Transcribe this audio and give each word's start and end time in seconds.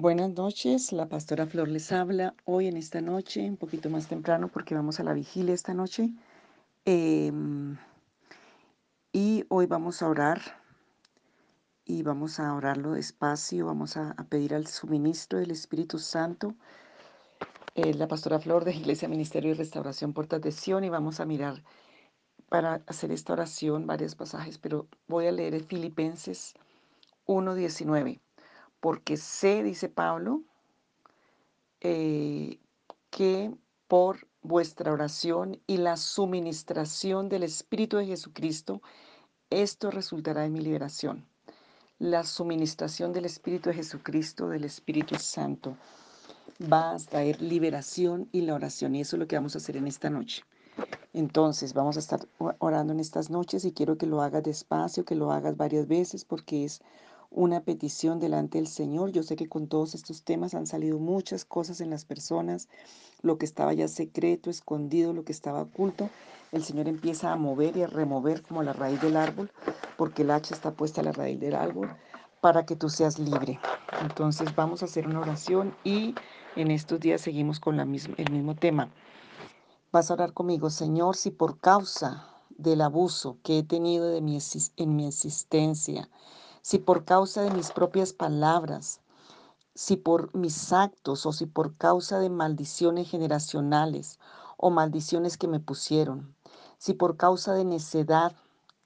Buenas 0.00 0.30
noches, 0.30 0.92
la 0.92 1.10
pastora 1.10 1.44
Flor 1.44 1.68
les 1.68 1.92
habla 1.92 2.34
hoy 2.46 2.68
en 2.68 2.78
esta 2.78 3.02
noche, 3.02 3.46
un 3.46 3.58
poquito 3.58 3.90
más 3.90 4.08
temprano 4.08 4.48
porque 4.48 4.74
vamos 4.74 4.98
a 4.98 5.04
la 5.04 5.12
vigilia 5.12 5.52
esta 5.52 5.74
noche. 5.74 6.08
Em, 6.86 7.76
y 9.12 9.44
hoy 9.50 9.66
vamos 9.66 10.00
a 10.00 10.08
orar 10.08 10.40
y 11.84 12.02
vamos 12.02 12.40
a 12.40 12.54
orarlo 12.54 12.92
despacio, 12.92 13.66
vamos 13.66 13.98
a, 13.98 14.14
pedir 14.30 14.54
al 14.54 14.68
suministro 14.68 15.38
del 15.38 15.50
Espíritu 15.50 15.98
Santo. 15.98 16.54
Eh, 17.74 17.92
la 17.92 18.08
pastora 18.08 18.40
Flor 18.40 18.64
de 18.64 18.74
Iglesia, 18.74 19.06
Ministerio 19.06 19.50
y 19.50 19.54
Restauración 19.54 20.14
Puertas 20.14 20.40
de 20.40 20.52
Sion 20.52 20.82
y 20.82 20.88
vamos 20.88 21.20
a 21.20 21.26
mirar 21.26 21.62
para 22.48 22.82
hacer 22.86 23.12
esta 23.12 23.34
oración 23.34 23.86
varios 23.86 24.14
pasajes, 24.14 24.56
pero 24.56 24.86
voy 25.08 25.26
a 25.26 25.32
leer 25.32 25.62
Filipenses 25.62 26.54
1.19 27.26 28.18
porque 28.80 29.16
sé, 29.16 29.62
dice 29.62 29.88
Pablo, 29.88 30.42
eh, 31.80 32.58
que 33.10 33.54
por 33.88 34.26
vuestra 34.42 34.92
oración 34.92 35.60
y 35.66 35.76
la 35.78 35.96
suministración 35.96 37.28
del 37.28 37.42
Espíritu 37.42 37.98
de 37.98 38.06
Jesucristo, 38.06 38.80
esto 39.50 39.90
resultará 39.90 40.44
en 40.44 40.52
mi 40.52 40.60
liberación. 40.60 41.26
La 41.98 42.24
suministración 42.24 43.12
del 43.12 43.26
Espíritu 43.26 43.68
de 43.68 43.76
Jesucristo, 43.76 44.48
del 44.48 44.64
Espíritu 44.64 45.16
Santo, 45.16 45.76
va 46.72 46.92
a 46.92 46.98
traer 46.98 47.42
liberación 47.42 48.28
y 48.32 48.42
la 48.42 48.54
oración. 48.54 48.94
Y 48.94 49.02
eso 49.02 49.16
es 49.16 49.20
lo 49.20 49.26
que 49.26 49.36
vamos 49.36 49.54
a 49.54 49.58
hacer 49.58 49.76
en 49.76 49.86
esta 49.86 50.08
noche. 50.08 50.42
Entonces, 51.12 51.74
vamos 51.74 51.96
a 51.96 52.00
estar 52.00 52.26
orando 52.58 52.92
en 52.92 53.00
estas 53.00 53.28
noches 53.28 53.64
y 53.64 53.72
quiero 53.72 53.98
que 53.98 54.06
lo 54.06 54.22
hagas 54.22 54.44
despacio, 54.44 55.04
que 55.04 55.14
lo 55.14 55.32
hagas 55.32 55.56
varias 55.56 55.88
veces, 55.88 56.24
porque 56.24 56.64
es 56.64 56.80
una 57.30 57.60
petición 57.60 58.18
delante 58.18 58.58
del 58.58 58.66
Señor. 58.66 59.12
Yo 59.12 59.22
sé 59.22 59.36
que 59.36 59.48
con 59.48 59.68
todos 59.68 59.94
estos 59.94 60.22
temas 60.22 60.54
han 60.54 60.66
salido 60.66 60.98
muchas 60.98 61.44
cosas 61.44 61.80
en 61.80 61.90
las 61.90 62.04
personas, 62.04 62.68
lo 63.22 63.38
que 63.38 63.46
estaba 63.46 63.72
ya 63.72 63.88
secreto, 63.88 64.50
escondido, 64.50 65.12
lo 65.12 65.24
que 65.24 65.32
estaba 65.32 65.62
oculto. 65.62 66.10
El 66.52 66.64
Señor 66.64 66.88
empieza 66.88 67.32
a 67.32 67.36
mover 67.36 67.76
y 67.76 67.82
a 67.82 67.86
remover 67.86 68.42
como 68.42 68.62
la 68.62 68.72
raíz 68.72 69.00
del 69.00 69.16
árbol, 69.16 69.50
porque 69.96 70.22
el 70.22 70.30
hacha 70.30 70.54
está 70.54 70.72
puesta 70.72 71.00
a 71.00 71.04
la 71.04 71.12
raíz 71.12 71.38
del 71.38 71.54
árbol 71.54 71.90
para 72.40 72.66
que 72.66 72.76
tú 72.76 72.88
seas 72.88 73.18
libre. 73.18 73.60
Entonces 74.00 74.54
vamos 74.56 74.82
a 74.82 74.86
hacer 74.86 75.06
una 75.06 75.20
oración 75.20 75.74
y 75.84 76.14
en 76.56 76.70
estos 76.70 76.98
días 77.00 77.20
seguimos 77.20 77.60
con 77.60 77.78
el 77.78 77.86
mismo 77.86 78.54
tema. 78.56 78.90
Vas 79.92 80.10
a 80.10 80.14
orar 80.14 80.32
conmigo, 80.32 80.70
Señor, 80.70 81.16
si 81.16 81.30
por 81.30 81.58
causa 81.58 82.26
del 82.50 82.80
abuso 82.80 83.38
que 83.42 83.58
he 83.58 83.62
tenido 83.62 84.08
de 84.08 84.20
mi, 84.20 84.38
en 84.76 84.96
mi 84.96 85.06
existencia, 85.06 86.08
si 86.62 86.78
por 86.78 87.04
causa 87.04 87.42
de 87.42 87.50
mis 87.50 87.70
propias 87.70 88.12
palabras, 88.12 89.00
si 89.74 89.96
por 89.96 90.34
mis 90.34 90.72
actos 90.72 91.26
o 91.26 91.32
si 91.32 91.46
por 91.46 91.76
causa 91.76 92.18
de 92.18 92.30
maldiciones 92.30 93.08
generacionales 93.08 94.18
o 94.56 94.70
maldiciones 94.70 95.38
que 95.38 95.48
me 95.48 95.60
pusieron, 95.60 96.34
si 96.78 96.94
por 96.94 97.16
causa 97.16 97.54
de 97.54 97.64
necedad, 97.64 98.34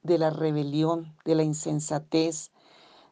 de 0.02 0.18
la 0.18 0.30
rebelión, 0.30 1.16
de 1.24 1.34
la 1.34 1.42
insensatez, 1.42 2.50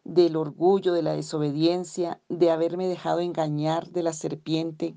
del 0.04 0.36
orgullo, 0.36 0.92
de 0.92 1.02
la 1.02 1.12
desobediencia, 1.12 2.20
de 2.28 2.50
haberme 2.50 2.86
dejado 2.86 3.20
engañar 3.20 3.88
de 3.90 4.02
la 4.02 4.12
serpiente, 4.12 4.94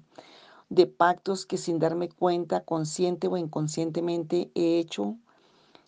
de 0.69 0.88
pactos 0.88 1.45
que 1.45 1.57
sin 1.57 1.79
darme 1.79 2.09
cuenta, 2.09 2.66
consciente 2.66 3.27
o 3.27 3.38
inconscientemente 3.38 4.52
he 4.55 4.79
hecho 4.79 5.16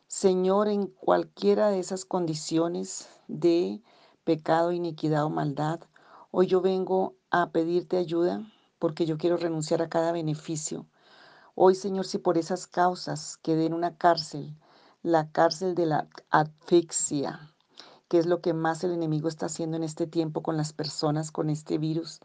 Señor, 0.10 0.70
en 0.70 0.88
cualquiera 0.88 1.70
de 1.70 1.80
esas 1.80 2.06
condiciones 2.06 3.10
de 3.28 3.82
pecado, 4.24 4.72
iniquidad 4.72 5.26
o 5.26 5.30
maldad, 5.30 5.80
hoy 6.32 6.48
yo 6.48 6.62
vengo 6.62 7.16
a 7.32 7.52
pedirte 7.52 7.98
ayuda 7.98 8.42
porque 8.80 9.06
yo 9.06 9.18
quiero 9.18 9.38
renunciar 9.38 9.82
a 9.82 9.90
cada 9.90 10.12
beneficio. 10.12 10.86
Hoy, 11.56 11.76
Señor, 11.76 12.06
si 12.06 12.20
por 12.20 12.38
esas 12.38 12.68
causas 12.68 13.38
quedé 13.38 13.66
en 13.66 13.74
una 13.74 13.98
cárcel, 13.98 14.56
la 15.02 15.32
cárcel 15.32 15.76
de 15.76 15.86
la 15.88 16.08
asfixia, 16.30 17.54
que 18.08 18.20
es 18.20 18.26
lo 18.26 18.42
que 18.42 18.54
más 18.54 18.84
el 18.84 18.92
enemigo 18.92 19.28
está 19.28 19.48
haciendo 19.48 19.78
en 19.78 19.84
este 19.84 20.08
tiempo 20.08 20.44
con 20.44 20.58
las 20.58 20.74
personas 20.74 21.32
con 21.32 21.50
este 21.50 21.78
virus, 21.78 22.20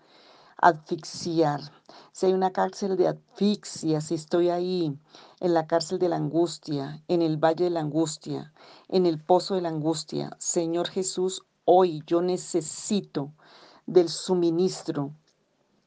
Si 2.12 2.27
hay 2.27 2.33
una 2.33 2.53
cárcel 2.53 2.97
de 2.97 3.09
asfixia, 3.09 4.00
si 4.00 4.15
estoy 4.15 4.49
ahí 4.50 4.97
en 5.41 5.55
la 5.55 5.67
cárcel 5.67 5.99
de 5.99 6.09
la 6.09 6.17
angustia, 6.17 7.03
en 7.09 7.21
el 7.21 7.37
valle 7.37 7.65
de 7.65 7.71
la 7.71 7.81
angustia, 7.81 8.53
en 8.89 9.06
el 9.06 9.19
pozo 9.19 9.56
de 9.56 9.62
la 9.62 9.71
angustia, 9.71 10.37
Señor 10.39 10.89
Jesús, 10.89 11.43
hoy 11.65 12.03
yo 12.06 12.22
necesito 12.22 13.33
del 13.87 14.09
suministro 14.09 15.12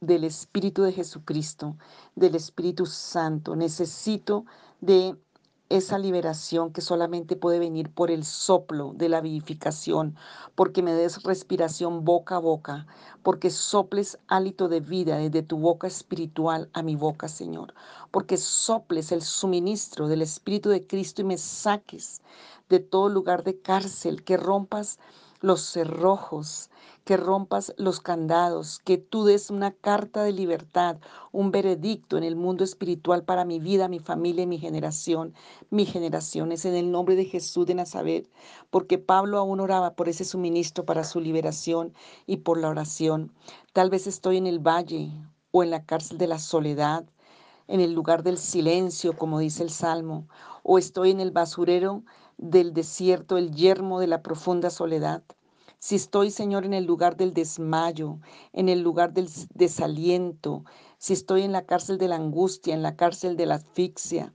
del 0.02 0.26
Espíritu 0.26 0.84
de 0.84 0.92
Jesucristo, 0.92 1.78
del 2.16 2.36
Espíritu 2.36 2.86
Santo. 2.86 3.56
Necesito 3.56 4.46
de 4.82 5.16
esa 5.70 5.98
liberación 5.98 6.72
que 6.72 6.82
solamente 6.82 7.36
puede 7.36 7.58
venir 7.58 7.90
por 7.90 8.12
el 8.12 8.24
soplo 8.24 8.94
de 8.94 9.10
la 9.10 9.22
vivificación, 9.22 10.16
porque 10.54 10.84
me 10.84 10.94
des 10.94 11.24
respiración 11.24 12.06
boca 12.06 12.36
a 12.36 12.40
boca, 12.40 12.86
porque 13.24 13.50
soples 13.50 14.20
hálito 14.28 14.68
de 14.68 14.80
vida 14.80 15.18
desde 15.18 15.42
tu 15.42 15.58
boca 15.58 15.88
espiritual 15.88 16.70
a 16.74 16.84
mi 16.84 16.96
boca, 16.96 17.28
Señor, 17.28 17.74
porque 18.12 18.38
soples 18.38 19.12
el 19.12 19.24
suministro 19.24 20.08
del 20.08 20.22
Espíritu 20.22 20.70
de 20.70 20.86
Cristo 20.86 21.22
y 21.22 21.26
me 21.26 21.38
saques 21.38 22.22
de 22.70 22.80
todo 22.80 23.10
lugar 23.10 23.44
de 23.44 23.60
cárcel, 23.60 24.24
que 24.24 24.38
rompas 24.38 25.00
los 25.42 25.62
cerrojos, 25.62 26.70
que 27.06 27.18
rompas 27.18 27.72
los 27.78 28.00
candados, 28.00 28.80
que 28.80 28.98
tú 28.98 29.26
des 29.26 29.52
una 29.52 29.72
carta 29.72 30.24
de 30.24 30.32
libertad, 30.32 30.98
un 31.32 31.52
veredicto 31.52 32.18
en 32.18 32.24
el 32.24 32.36
mundo 32.36 32.64
espiritual 32.64 33.24
para 33.24 33.46
mi 33.46 33.60
vida, 33.60 33.88
mi 33.88 34.00
familia 34.00 34.44
y 34.44 34.48
mi 34.48 34.58
generación, 34.58 35.36
mi 35.70 35.86
generación 35.86 36.52
es 36.52 36.66
en 36.66 36.74
el 36.74 36.92
nombre 36.92 37.16
de 37.16 37.26
Jesús 37.26 37.68
de 37.68 37.76
Nazaret, 37.76 38.28
porque 38.72 38.98
Pablo 38.98 39.38
aún 39.38 39.60
oraba 39.60 39.94
por 39.94 40.10
ese 40.10 40.26
suministro 40.26 40.84
para 40.84 41.04
su 41.04 41.22
liberación 41.22 41.94
y 42.26 42.38
por 42.38 42.60
la 42.60 42.70
oración. 42.70 43.32
Tal 43.72 43.92
vez 43.92 44.08
estoy 44.08 44.38
en 44.38 44.48
el 44.48 44.58
valle 44.58 45.12
o 45.52 45.64
en 45.64 45.70
la 45.70 45.86
cárcel 45.86 46.18
de 46.18 46.28
la 46.28 46.40
soledad, 46.40 47.06
en 47.68 47.82
el 47.82 47.94
lugar 47.94 48.24
del 48.24 48.40
silencio, 48.40 49.16
como 49.16 49.38
dice 49.38 49.62
el 49.62 49.70
Salmo, 49.70 50.28
o 50.64 50.80
estoy 50.80 51.12
en 51.12 51.20
el 51.20 51.30
basurero 51.30 52.04
del 52.38 52.74
desierto, 52.74 53.38
el 53.38 53.52
yermo 53.54 54.00
de 54.00 54.08
la 54.08 54.24
profunda 54.24 54.72
soledad. 54.72 55.24
Si 55.86 55.94
estoy, 55.98 56.32
Señor, 56.32 56.66
en 56.66 56.74
el 56.74 56.86
lugar 56.86 57.16
del 57.16 57.32
desmayo, 57.32 58.18
en 58.54 58.70
el 58.70 58.82
lugar 58.82 59.14
del 59.14 59.30
desaliento, 59.54 60.66
si 60.98 61.14
estoy 61.14 61.44
en 61.44 61.52
la 61.52 61.68
cárcel 61.68 62.00
de 62.00 62.08
la 62.08 62.16
angustia, 62.16 62.74
en 62.74 62.82
la 62.82 62.96
cárcel 62.96 63.38
de 63.38 63.46
la 63.46 63.56
asfixia, 63.62 64.34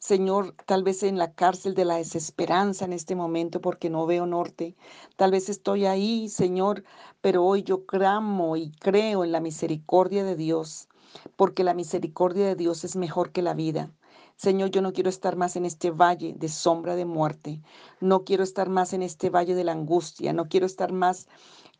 Señor, 0.00 0.56
tal 0.66 0.82
vez 0.82 1.04
en 1.04 1.16
la 1.16 1.34
cárcel 1.34 1.74
de 1.74 1.84
la 1.84 1.98
desesperanza 1.98 2.84
en 2.84 2.92
este 2.92 3.14
momento 3.14 3.60
porque 3.60 3.90
no 3.90 4.06
veo 4.06 4.26
norte. 4.26 4.74
Tal 5.14 5.30
vez 5.30 5.48
estoy 5.48 5.86
ahí, 5.86 6.28
Señor, 6.28 6.82
pero 7.20 7.44
hoy 7.44 7.62
yo 7.62 7.86
clamo 7.86 8.56
y 8.56 8.72
creo 8.72 9.22
en 9.22 9.30
la 9.30 9.38
misericordia 9.38 10.24
de 10.24 10.34
Dios, 10.34 10.88
porque 11.36 11.62
la 11.62 11.74
misericordia 11.74 12.44
de 12.44 12.56
Dios 12.56 12.82
es 12.82 12.96
mejor 12.96 13.30
que 13.30 13.42
la 13.42 13.54
vida. 13.54 13.92
Señor, 14.38 14.70
yo 14.70 14.82
no 14.82 14.92
quiero 14.92 15.10
estar 15.10 15.34
más 15.34 15.56
en 15.56 15.64
este 15.64 15.90
valle 15.90 16.32
de 16.38 16.48
sombra 16.48 16.94
de 16.94 17.04
muerte. 17.04 17.60
No 18.00 18.22
quiero 18.22 18.44
estar 18.44 18.68
más 18.68 18.92
en 18.92 19.02
este 19.02 19.30
valle 19.30 19.56
de 19.56 19.64
la 19.64 19.72
angustia. 19.72 20.32
No 20.32 20.48
quiero 20.48 20.64
estar 20.64 20.92
más 20.92 21.26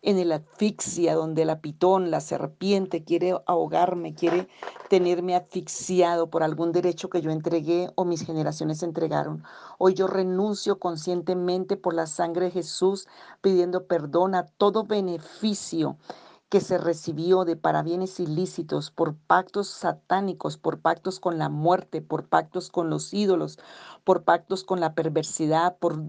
en 0.02 0.18
el 0.18 0.32
asfixia 0.32 1.14
donde 1.14 1.44
la 1.44 1.60
pitón, 1.60 2.10
la 2.10 2.20
serpiente 2.20 3.04
quiere 3.04 3.36
ahogarme, 3.46 4.16
quiere 4.16 4.48
tenerme 4.88 5.36
asfixiado 5.36 6.30
por 6.30 6.42
algún 6.42 6.72
derecho 6.72 7.08
que 7.08 7.20
yo 7.20 7.30
entregué 7.30 7.92
o 7.94 8.04
mis 8.04 8.26
generaciones 8.26 8.82
entregaron. 8.82 9.44
Hoy 9.78 9.94
yo 9.94 10.08
renuncio 10.08 10.80
conscientemente 10.80 11.76
por 11.76 11.94
la 11.94 12.08
sangre 12.08 12.46
de 12.46 12.50
Jesús 12.50 13.06
pidiendo 13.40 13.86
perdón 13.86 14.34
a 14.34 14.46
todo 14.46 14.82
beneficio 14.82 15.96
que 16.48 16.60
se 16.60 16.78
recibió 16.78 17.44
de 17.44 17.56
parabienes 17.56 18.20
ilícitos, 18.20 18.90
por 18.90 19.16
pactos 19.16 19.68
satánicos, 19.68 20.56
por 20.56 20.80
pactos 20.80 21.20
con 21.20 21.38
la 21.38 21.48
muerte, 21.48 22.00
por 22.02 22.26
pactos 22.28 22.70
con 22.70 22.90
los 22.90 23.12
ídolos, 23.12 23.58
por 24.04 24.24
pactos 24.24 24.64
con 24.64 24.80
la 24.80 24.94
perversidad, 24.94 25.76
por 25.78 26.02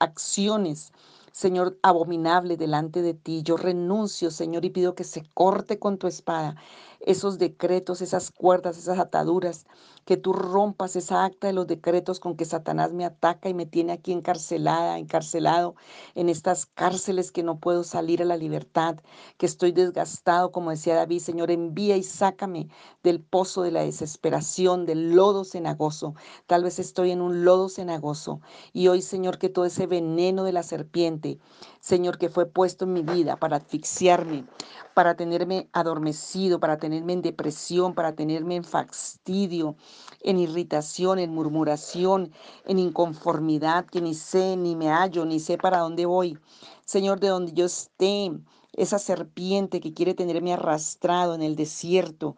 acciones, 0.00 0.92
Señor, 1.32 1.78
abominable 1.82 2.56
delante 2.56 3.02
de 3.02 3.14
ti. 3.14 3.42
Yo 3.42 3.56
renuncio, 3.58 4.30
Señor, 4.30 4.64
y 4.64 4.70
pido 4.70 4.94
que 4.94 5.04
se 5.04 5.22
corte 5.34 5.78
con 5.78 5.98
tu 5.98 6.06
espada 6.06 6.56
esos 7.00 7.38
decretos, 7.38 8.00
esas 8.00 8.30
cuerdas, 8.30 8.78
esas 8.78 8.98
ataduras, 8.98 9.66
que 10.06 10.16
tú 10.16 10.32
rompas 10.32 10.94
esa 10.94 11.24
acta 11.24 11.48
de 11.48 11.52
los 11.52 11.66
decretos 11.66 12.20
con 12.20 12.36
que 12.36 12.44
Satanás 12.44 12.92
me 12.92 13.04
ataca 13.04 13.48
y 13.48 13.54
me 13.54 13.66
tiene 13.66 13.92
aquí 13.92 14.12
encarcelada, 14.12 14.98
encarcelado 14.98 15.74
en 16.14 16.28
estas 16.28 16.64
cárceles 16.64 17.32
que 17.32 17.42
no 17.42 17.58
puedo 17.58 17.82
salir 17.82 18.22
a 18.22 18.24
la 18.24 18.36
libertad, 18.36 19.00
que 19.36 19.46
estoy 19.46 19.72
desgastado, 19.72 20.52
como 20.52 20.70
decía 20.70 20.94
David, 20.94 21.18
Señor, 21.18 21.50
envía 21.50 21.96
y 21.96 22.04
sácame 22.04 22.68
del 23.02 23.20
pozo 23.20 23.62
de 23.62 23.72
la 23.72 23.82
desesperación, 23.82 24.86
del 24.86 25.16
lodo 25.16 25.44
cenagoso. 25.44 26.14
Tal 26.46 26.62
vez 26.62 26.78
estoy 26.78 27.10
en 27.10 27.20
un 27.20 27.44
lodo 27.44 27.68
cenagoso 27.68 28.40
y 28.72 28.86
hoy, 28.86 29.02
Señor, 29.02 29.38
que 29.38 29.48
todo 29.48 29.64
ese 29.64 29.88
veneno 29.88 30.44
de 30.44 30.52
la 30.52 30.62
serpiente, 30.62 31.40
Señor, 31.80 32.18
que 32.18 32.28
fue 32.28 32.46
puesto 32.46 32.84
en 32.84 32.92
mi 32.92 33.02
vida 33.02 33.36
para 33.38 33.56
asfixiarme, 33.56 34.46
para 34.94 35.16
tenerme 35.16 35.68
adormecido, 35.72 36.60
para 36.60 36.78
tenerme 36.78 37.14
en 37.14 37.22
depresión, 37.22 37.94
para 37.94 38.14
tenerme 38.14 38.54
en 38.54 38.64
fastidio, 38.64 39.76
en 40.22 40.38
irritación, 40.38 41.18
en 41.18 41.34
murmuración, 41.34 42.32
en 42.64 42.78
inconformidad, 42.78 43.86
que 43.86 44.00
ni 44.00 44.14
sé, 44.14 44.56
ni 44.56 44.76
me 44.76 44.88
hallo, 44.88 45.24
ni 45.24 45.40
sé 45.40 45.58
para 45.58 45.78
dónde 45.78 46.06
voy. 46.06 46.38
Señor, 46.84 47.20
de 47.20 47.28
donde 47.28 47.52
yo 47.52 47.66
esté, 47.66 48.32
esa 48.72 48.98
serpiente 48.98 49.80
que 49.80 49.94
quiere 49.94 50.14
tenerme 50.14 50.52
arrastrado 50.52 51.34
en 51.34 51.42
el 51.42 51.56
desierto, 51.56 52.36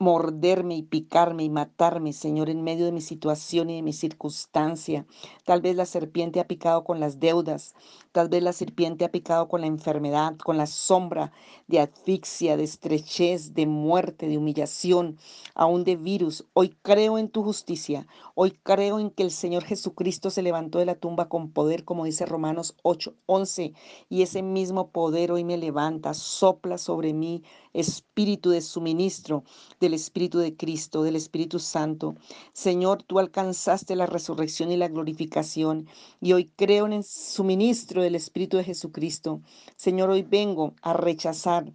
morderme 0.00 0.76
y 0.76 0.82
picarme 0.82 1.44
y 1.44 1.50
matarme, 1.50 2.14
Señor, 2.14 2.48
en 2.48 2.64
medio 2.64 2.86
de 2.86 2.92
mi 2.92 3.02
situación 3.02 3.68
y 3.68 3.76
de 3.76 3.82
mi 3.82 3.92
circunstancia. 3.92 5.06
Tal 5.44 5.60
vez 5.60 5.76
la 5.76 5.84
serpiente 5.84 6.40
ha 6.40 6.46
picado 6.46 6.84
con 6.84 7.00
las 7.00 7.20
deudas, 7.20 7.74
tal 8.12 8.28
vez 8.28 8.42
la 8.42 8.52
serpiente 8.52 9.04
ha 9.04 9.12
picado 9.12 9.48
con 9.48 9.60
la 9.60 9.66
enfermedad, 9.66 10.36
con 10.36 10.56
la 10.56 10.66
sombra 10.66 11.32
de 11.68 11.80
asfixia, 11.80 12.56
de 12.56 12.64
estrechez, 12.64 13.54
de 13.54 13.66
muerte, 13.66 14.28
de 14.28 14.38
humillación, 14.38 15.18
aún 15.54 15.84
de 15.84 15.96
virus. 15.96 16.44
Hoy 16.52 16.76
creo 16.82 17.18
en 17.18 17.28
tu 17.28 17.42
justicia, 17.42 18.06
hoy 18.34 18.52
creo 18.62 18.98
en 18.98 19.10
que 19.10 19.22
el 19.22 19.30
Señor 19.30 19.64
Jesucristo 19.64 20.30
se 20.30 20.42
levantó 20.42 20.78
de 20.78 20.86
la 20.86 20.96
tumba 20.96 21.28
con 21.28 21.50
poder, 21.52 21.84
como 21.84 22.04
dice 22.04 22.26
Romanos 22.26 22.76
8, 22.82 23.14
11, 23.26 23.72
y 24.08 24.22
ese 24.22 24.42
mismo 24.42 24.90
poder 24.90 25.32
hoy 25.32 25.44
me 25.44 25.56
levanta, 25.56 26.14
sopla 26.14 26.78
sobre 26.78 27.12
mí, 27.12 27.42
espíritu 27.72 28.50
de 28.50 28.60
suministro 28.60 29.44
del 29.78 29.94
Espíritu 29.94 30.38
de 30.38 30.56
Cristo, 30.56 31.02
del 31.02 31.16
Espíritu 31.16 31.58
Santo. 31.58 32.16
Señor, 32.52 33.02
tú 33.02 33.18
alcanzaste 33.18 33.96
la 33.96 34.06
resurrección 34.06 34.70
y 34.70 34.76
la 34.76 34.88
glorificación 34.88 35.86
y 36.20 36.32
hoy 36.32 36.50
creo 36.56 36.86
en 36.86 36.92
el 36.94 37.04
suministro 37.04 37.99
del 38.02 38.14
Espíritu 38.14 38.56
de 38.56 38.64
Jesucristo. 38.64 39.40
Señor, 39.76 40.10
hoy 40.10 40.22
vengo 40.22 40.74
a 40.82 40.92
rechazar 40.92 41.72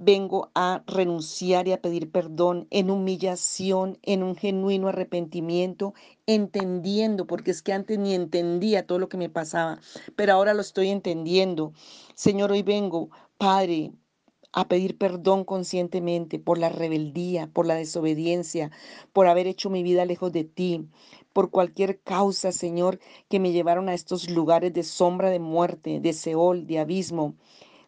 vengo 0.00 0.50
a 0.54 0.82
renunciar 0.86 1.68
y 1.68 1.72
a 1.72 1.82
pedir 1.82 2.10
perdón 2.10 2.66
en 2.70 2.90
humillación, 2.90 3.98
en 4.02 4.22
un 4.22 4.34
genuino 4.34 4.88
arrepentimiento, 4.88 5.92
entendiendo, 6.26 7.26
porque 7.26 7.50
es 7.50 7.60
que 7.60 7.74
antes 7.74 7.98
ni 7.98 8.14
entendía 8.14 8.86
todo 8.86 8.98
lo 8.98 9.10
que 9.10 9.18
me 9.18 9.28
pasaba, 9.28 9.78
pero 10.16 10.32
ahora 10.32 10.54
lo 10.54 10.62
estoy 10.62 10.88
entendiendo. 10.88 11.74
Señor, 12.14 12.50
hoy 12.50 12.62
vengo, 12.62 13.10
Padre, 13.36 13.92
a 14.52 14.68
pedir 14.68 14.98
perdón 14.98 15.44
conscientemente 15.44 16.38
por 16.38 16.58
la 16.58 16.68
rebeldía, 16.68 17.48
por 17.52 17.66
la 17.66 17.74
desobediencia, 17.74 18.70
por 19.12 19.26
haber 19.26 19.46
hecho 19.46 19.70
mi 19.70 19.82
vida 19.82 20.04
lejos 20.04 20.32
de 20.32 20.44
ti, 20.44 20.88
por 21.32 21.50
cualquier 21.50 22.00
causa, 22.00 22.52
Señor, 22.52 22.98
que 23.28 23.38
me 23.40 23.52
llevaron 23.52 23.88
a 23.88 23.94
estos 23.94 24.28
lugares 24.28 24.72
de 24.72 24.82
sombra 24.82 25.30
de 25.30 25.38
muerte, 25.38 26.00
de 26.00 26.12
Seol, 26.12 26.66
de 26.66 26.78
abismo. 26.80 27.36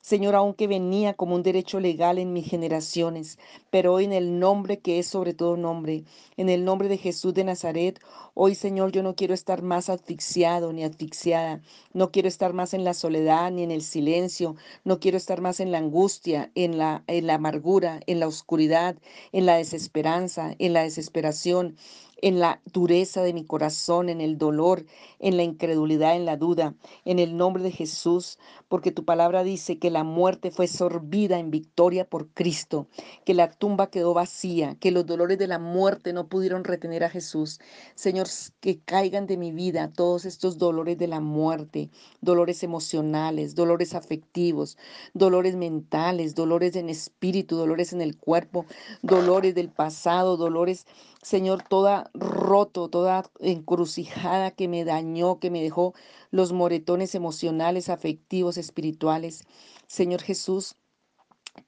Señor, 0.02 0.34
aunque 0.34 0.66
venía 0.66 1.14
como 1.14 1.36
un 1.36 1.44
derecho 1.44 1.78
legal 1.78 2.18
en 2.18 2.32
mis 2.32 2.48
generaciones, 2.50 3.38
pero 3.70 3.94
hoy 3.94 4.04
en 4.04 4.12
el 4.12 4.40
nombre 4.40 4.80
que 4.80 4.98
es 4.98 5.06
sobre 5.06 5.32
todo 5.32 5.56
nombre, 5.56 6.02
en 6.36 6.48
el 6.48 6.64
nombre 6.64 6.88
de 6.88 6.98
Jesús 6.98 7.32
de 7.34 7.44
Nazaret, 7.44 8.00
hoy 8.34 8.56
Señor, 8.56 8.90
yo 8.90 9.04
no 9.04 9.14
quiero 9.14 9.32
estar 9.32 9.62
más 9.62 9.88
asfixiado 9.88 10.72
ni 10.72 10.82
asfixiada, 10.82 11.62
no 11.92 12.10
quiero 12.10 12.26
estar 12.26 12.52
más 12.52 12.74
en 12.74 12.82
la 12.82 12.94
soledad 12.94 13.52
ni 13.52 13.62
en 13.62 13.70
el 13.70 13.82
silencio, 13.82 14.56
no 14.84 14.98
quiero 14.98 15.16
estar 15.16 15.40
más 15.40 15.60
en 15.60 15.70
la 15.70 15.78
angustia, 15.78 16.50
en 16.56 16.78
la, 16.78 17.04
en 17.06 17.28
la 17.28 17.34
amargura, 17.34 18.00
en 18.08 18.18
la 18.18 18.26
oscuridad, 18.26 18.96
en 19.30 19.46
la 19.46 19.56
desesperanza, 19.56 20.56
en 20.58 20.72
la 20.72 20.82
desesperación 20.82 21.76
en 22.22 22.38
la 22.38 22.62
dureza 22.72 23.22
de 23.22 23.34
mi 23.34 23.44
corazón, 23.44 24.08
en 24.08 24.20
el 24.20 24.38
dolor, 24.38 24.86
en 25.18 25.36
la 25.36 25.42
incredulidad, 25.42 26.14
en 26.14 26.24
la 26.24 26.36
duda, 26.36 26.74
en 27.04 27.18
el 27.18 27.36
nombre 27.36 27.62
de 27.64 27.72
Jesús, 27.72 28.38
porque 28.68 28.92
tu 28.92 29.04
palabra 29.04 29.42
dice 29.42 29.78
que 29.78 29.90
la 29.90 30.04
muerte 30.04 30.52
fue 30.52 30.68
sorbida 30.68 31.38
en 31.38 31.50
victoria 31.50 32.08
por 32.08 32.28
Cristo, 32.28 32.86
que 33.24 33.34
la 33.34 33.50
tumba 33.50 33.90
quedó 33.90 34.14
vacía, 34.14 34.76
que 34.76 34.92
los 34.92 35.04
dolores 35.04 35.36
de 35.36 35.48
la 35.48 35.58
muerte 35.58 36.12
no 36.12 36.28
pudieron 36.28 36.62
retener 36.62 37.02
a 37.02 37.10
Jesús. 37.10 37.60
Señor, 37.96 38.28
que 38.60 38.78
caigan 38.78 39.26
de 39.26 39.36
mi 39.36 39.50
vida 39.50 39.92
todos 39.92 40.24
estos 40.24 40.58
dolores 40.58 40.96
de 40.98 41.08
la 41.08 41.20
muerte, 41.20 41.90
dolores 42.20 42.62
emocionales, 42.62 43.56
dolores 43.56 43.94
afectivos, 43.94 44.78
dolores 45.12 45.56
mentales, 45.56 46.36
dolores 46.36 46.76
en 46.76 46.88
espíritu, 46.88 47.56
dolores 47.56 47.92
en 47.92 48.00
el 48.00 48.16
cuerpo, 48.16 48.64
dolores 49.02 49.56
del 49.56 49.70
pasado, 49.70 50.36
dolores 50.36 50.86
Señor, 51.22 51.62
toda 51.62 52.10
roto, 52.14 52.88
toda 52.88 53.30
encrucijada 53.40 54.50
que 54.52 54.68
me 54.68 54.84
dañó, 54.84 55.38
que 55.38 55.50
me 55.50 55.62
dejó 55.62 55.94
los 56.30 56.52
moretones 56.52 57.14
emocionales, 57.14 57.88
afectivos, 57.88 58.58
espirituales. 58.58 59.44
Señor 59.86 60.22
Jesús, 60.22 60.76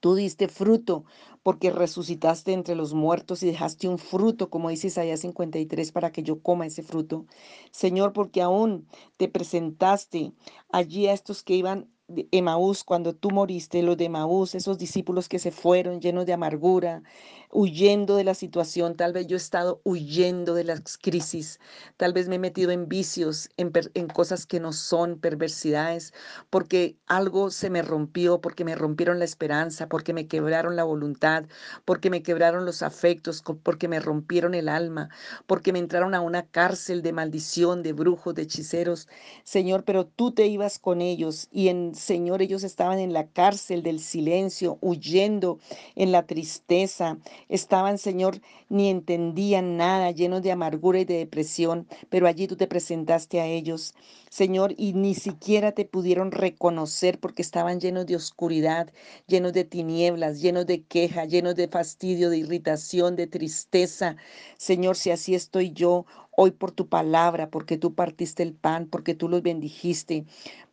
Tú 0.00 0.14
diste 0.14 0.48
fruto 0.48 1.04
porque 1.42 1.70
resucitaste 1.70 2.52
entre 2.52 2.74
los 2.74 2.94
muertos 2.94 3.42
y 3.42 3.46
dejaste 3.46 3.86
un 3.86 3.98
fruto, 3.98 4.48
como 4.48 4.70
dice 4.70 4.86
Isaías 4.86 5.20
53, 5.20 5.92
para 5.92 6.10
que 6.10 6.22
yo 6.22 6.40
coma 6.40 6.66
ese 6.66 6.82
fruto. 6.82 7.26
Señor, 7.70 8.14
porque 8.14 8.40
aún 8.40 8.88
te 9.18 9.28
presentaste 9.28 10.32
allí 10.70 11.06
a 11.06 11.12
estos 11.12 11.42
que 11.42 11.54
iban 11.54 11.90
Emaús, 12.32 12.84
cuando 12.84 13.14
tú 13.14 13.30
moriste, 13.30 13.82
los 13.82 13.96
de 13.96 14.04
Emaús, 14.04 14.54
esos 14.54 14.76
discípulos 14.76 15.26
que 15.28 15.38
se 15.38 15.50
fueron 15.50 16.00
llenos 16.02 16.26
de 16.26 16.34
amargura, 16.34 17.02
huyendo 17.50 18.16
de 18.16 18.24
la 18.24 18.34
situación, 18.34 18.94
tal 18.94 19.14
vez 19.14 19.26
yo 19.26 19.36
he 19.36 19.38
estado 19.38 19.80
huyendo 19.84 20.52
de 20.54 20.64
las 20.64 20.98
crisis, 20.98 21.60
tal 21.96 22.12
vez 22.12 22.28
me 22.28 22.34
he 22.36 22.38
metido 22.38 22.72
en 22.72 22.88
vicios, 22.88 23.48
en, 23.56 23.72
en 23.94 24.08
cosas 24.08 24.44
que 24.44 24.60
no 24.60 24.72
son 24.74 25.18
perversidades, 25.18 26.12
porque 26.50 26.98
algo 27.06 27.50
se 27.50 27.70
me 27.70 27.80
rompió, 27.80 28.40
porque 28.40 28.64
me 28.66 28.74
rompieron 28.74 29.18
la 29.18 29.24
esperanza, 29.24 29.88
porque 29.88 30.12
me 30.12 30.26
quebraron 30.28 30.76
la 30.76 30.84
voluntad, 30.84 31.44
porque 31.86 32.10
me 32.10 32.22
quebraron 32.22 32.66
los 32.66 32.82
afectos, 32.82 33.42
porque 33.62 33.88
me 33.88 34.00
rompieron 34.00 34.54
el 34.54 34.68
alma, 34.68 35.08
porque 35.46 35.72
me 35.72 35.78
entraron 35.78 36.14
a 36.14 36.20
una 36.20 36.46
cárcel 36.46 37.00
de 37.02 37.12
maldición, 37.14 37.82
de 37.82 37.92
brujos, 37.94 38.34
de 38.34 38.42
hechiceros. 38.42 39.08
Señor, 39.44 39.84
pero 39.84 40.06
tú 40.06 40.32
te 40.32 40.46
ibas 40.46 40.78
con 40.78 41.00
ellos 41.00 41.48
y 41.50 41.68
en 41.68 41.93
Señor, 41.94 42.42
ellos 42.42 42.64
estaban 42.64 42.98
en 42.98 43.12
la 43.12 43.26
cárcel 43.28 43.82
del 43.82 44.00
silencio, 44.00 44.78
huyendo 44.80 45.58
en 45.94 46.12
la 46.12 46.26
tristeza. 46.26 47.18
Estaban, 47.48 47.98
Señor, 47.98 48.40
ni 48.68 48.88
entendían 48.90 49.76
nada, 49.76 50.10
llenos 50.10 50.42
de 50.42 50.52
amargura 50.52 51.00
y 51.00 51.04
de 51.04 51.18
depresión, 51.18 51.86
pero 52.10 52.26
allí 52.26 52.46
tú 52.46 52.56
te 52.56 52.66
presentaste 52.66 53.40
a 53.40 53.46
ellos, 53.46 53.94
Señor, 54.30 54.74
y 54.76 54.94
ni 54.94 55.14
siquiera 55.14 55.72
te 55.72 55.84
pudieron 55.84 56.32
reconocer 56.32 57.20
porque 57.20 57.42
estaban 57.42 57.80
llenos 57.80 58.06
de 58.06 58.16
oscuridad, 58.16 58.92
llenos 59.28 59.52
de 59.52 59.64
tinieblas, 59.64 60.40
llenos 60.40 60.66
de 60.66 60.82
queja, 60.82 61.24
llenos 61.24 61.54
de 61.54 61.68
fastidio, 61.68 62.30
de 62.30 62.38
irritación, 62.38 63.16
de 63.16 63.28
tristeza. 63.28 64.16
Señor, 64.56 64.96
si 64.96 65.10
así 65.10 65.34
estoy 65.34 65.72
yo, 65.72 66.04
hoy 66.36 66.50
por 66.50 66.72
tu 66.72 66.88
palabra, 66.88 67.50
porque 67.50 67.78
tú 67.78 67.94
partiste 67.94 68.42
el 68.42 68.54
pan, 68.54 68.86
porque 68.86 69.14
tú 69.14 69.28
los 69.28 69.42
bendijiste, 69.42 70.24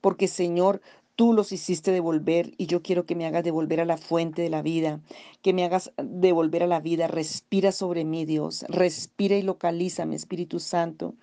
porque 0.01 0.27
Señor, 0.27 0.81
Tú 1.21 1.33
los 1.33 1.51
hiciste 1.51 1.91
devolver 1.91 2.53
y 2.57 2.65
yo 2.65 2.81
quiero 2.81 3.05
que 3.05 3.15
me 3.15 3.27
hagas 3.27 3.43
devolver 3.43 3.79
a 3.79 3.85
la 3.85 3.97
fuente 3.97 4.41
de 4.41 4.49
la 4.49 4.61
vida, 4.63 5.01
que 5.43 5.53
me 5.53 5.63
hagas 5.63 5.91
devolver 5.97 6.63
a 6.63 6.67
la 6.67 6.79
vida. 6.79 7.07
Respira 7.07 7.71
sobre 7.71 8.05
mí, 8.05 8.25
Dios. 8.25 8.65
Respira 8.69 9.35
y 9.35 9.43
localízame, 9.43 10.15
Espíritu 10.15 10.59
Santo. 10.59 11.13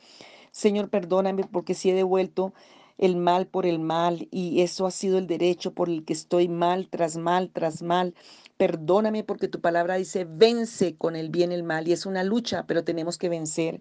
Señor, 0.52 0.88
perdóname 0.90 1.44
porque 1.44 1.74
si 1.74 1.90
he 1.90 1.94
devuelto 1.94 2.52
el 2.98 3.16
mal 3.16 3.46
por 3.46 3.66
el 3.66 3.78
mal 3.78 4.28
y 4.30 4.60
eso 4.60 4.86
ha 4.86 4.90
sido 4.90 5.18
el 5.18 5.26
derecho 5.26 5.72
por 5.72 5.88
el 5.88 6.04
que 6.04 6.12
estoy 6.12 6.48
mal 6.48 6.88
tras 6.88 7.16
mal 7.16 7.50
tras 7.50 7.82
mal. 7.82 8.14
Perdóname 8.56 9.24
porque 9.24 9.48
tu 9.48 9.60
palabra 9.60 9.96
dice, 9.96 10.26
vence 10.28 10.96
con 10.96 11.16
el 11.16 11.30
bien 11.30 11.50
el 11.50 11.64
mal 11.64 11.88
y 11.88 11.92
es 11.92 12.06
una 12.06 12.24
lucha, 12.24 12.66
pero 12.66 12.84
tenemos 12.84 13.18
que 13.18 13.28
vencer 13.28 13.80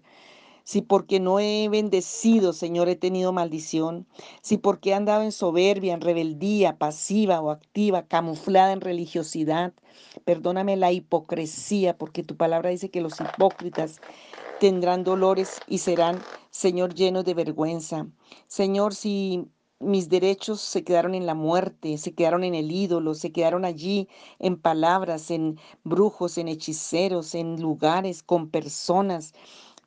si 0.68 0.82
porque 0.82 1.18
no 1.18 1.40
he 1.40 1.66
bendecido, 1.70 2.52
Señor, 2.52 2.90
he 2.90 2.94
tenido 2.94 3.32
maldición, 3.32 4.06
si 4.42 4.58
porque 4.58 4.90
he 4.90 4.94
andado 4.94 5.22
en 5.22 5.32
soberbia, 5.32 5.94
en 5.94 6.02
rebeldía, 6.02 6.76
pasiva 6.76 7.40
o 7.40 7.50
activa, 7.50 8.06
camuflada 8.06 8.74
en 8.74 8.82
religiosidad, 8.82 9.72
perdóname 10.26 10.76
la 10.76 10.92
hipocresía, 10.92 11.96
porque 11.96 12.22
tu 12.22 12.36
palabra 12.36 12.68
dice 12.68 12.90
que 12.90 13.00
los 13.00 13.18
hipócritas 13.18 13.98
tendrán 14.60 15.04
dolores 15.04 15.58
y 15.68 15.78
serán, 15.78 16.18
Señor, 16.50 16.92
llenos 16.94 17.24
de 17.24 17.32
vergüenza. 17.32 18.06
Señor, 18.46 18.94
si 18.94 19.46
mis 19.80 20.08
derechos 20.08 20.60
se 20.60 20.84
quedaron 20.84 21.14
en 21.14 21.24
la 21.24 21.34
muerte, 21.34 21.96
se 21.98 22.14
quedaron 22.14 22.44
en 22.44 22.54
el 22.54 22.72
ídolo, 22.72 23.14
se 23.14 23.32
quedaron 23.32 23.64
allí 23.64 24.08
en 24.38 24.60
palabras, 24.60 25.30
en 25.30 25.58
brujos, 25.84 26.36
en 26.36 26.48
hechiceros, 26.48 27.34
en 27.34 27.60
lugares, 27.62 28.22
con 28.22 28.50
personas. 28.50 29.32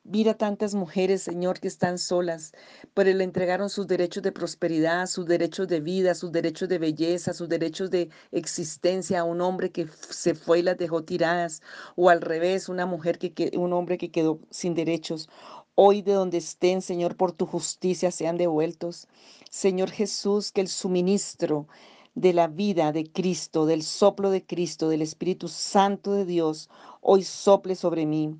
Mira 0.04 0.34
tantas 0.34 0.74
mujeres, 0.74 1.22
Señor, 1.22 1.60
que 1.60 1.68
están 1.68 1.96
solas, 1.96 2.52
pero 2.92 3.12
le 3.12 3.22
entregaron 3.22 3.70
sus 3.70 3.86
derechos 3.86 4.24
de 4.24 4.32
prosperidad, 4.32 5.06
sus 5.06 5.26
derechos 5.26 5.68
de 5.68 5.80
vida, 5.80 6.16
sus 6.16 6.32
derechos 6.32 6.68
de 6.68 6.78
belleza, 6.78 7.32
sus 7.32 7.48
derechos 7.48 7.88
de 7.88 8.10
existencia 8.32 9.20
a 9.20 9.24
un 9.24 9.40
hombre 9.40 9.70
que 9.70 9.86
se 10.10 10.34
fue 10.34 10.58
y 10.58 10.62
las 10.62 10.76
dejó 10.76 11.04
tiradas, 11.04 11.62
o 11.94 12.10
al 12.10 12.20
revés, 12.20 12.68
una 12.68 12.84
mujer 12.84 13.18
que, 13.20 13.52
un 13.56 13.72
hombre 13.72 13.96
que 13.96 14.10
quedó 14.10 14.40
sin 14.50 14.74
derechos. 14.74 15.28
Hoy 15.76 16.02
de 16.02 16.14
donde 16.14 16.38
estén, 16.38 16.82
Señor, 16.82 17.16
por 17.16 17.30
tu 17.30 17.46
justicia 17.46 18.10
sean 18.10 18.36
devueltos. 18.36 19.06
Señor 19.50 19.90
Jesús, 19.90 20.50
que 20.50 20.62
el 20.62 20.68
suministro 20.68 21.68
de 22.16 22.32
la 22.32 22.48
vida 22.48 22.90
de 22.90 23.04
Cristo, 23.04 23.66
del 23.66 23.84
soplo 23.84 24.30
de 24.30 24.44
Cristo, 24.44 24.88
del 24.88 25.02
Espíritu 25.02 25.46
Santo 25.46 26.12
de 26.12 26.24
Dios, 26.24 26.68
hoy 27.00 27.22
sople 27.22 27.76
sobre 27.76 28.04
mí. 28.04 28.36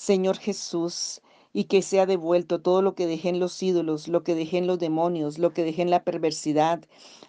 Señor 0.00 0.38
Jesús, 0.38 1.20
y 1.52 1.64
que 1.64 1.82
sea 1.82 2.06
devuelto 2.06 2.62
todo 2.62 2.80
lo 2.80 2.94
que 2.94 3.06
dejé 3.06 3.28
en 3.28 3.38
los 3.38 3.62
ídolos, 3.62 4.08
lo 4.08 4.22
que 4.22 4.34
dejé 4.34 4.56
en 4.56 4.66
los 4.66 4.78
demonios, 4.78 5.38
lo 5.38 5.52
que 5.52 5.62
dejé 5.62 5.82
en 5.82 5.90
la 5.90 6.04
perversidad, 6.04 6.80